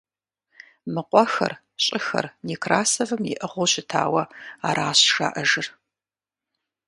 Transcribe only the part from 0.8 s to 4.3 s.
Мы къуэхэр, щӀыхэр Некрасовым иӀыгъыу щытауэ